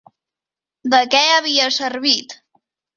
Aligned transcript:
De 0.95 1.03
què 1.13 1.23
havia 1.37 1.71
servit? 1.79 2.39